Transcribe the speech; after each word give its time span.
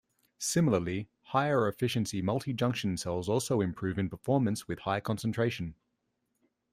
Similarly, 0.39 1.09
higher 1.25 1.67
efficiency 1.67 2.23
multijunction 2.23 2.97
cells 2.97 3.29
also 3.29 3.61
improve 3.61 3.99
in 3.99 4.09
performance 4.09 4.67
with 4.67 4.79
high 4.79 4.99
concentration. 4.99 5.75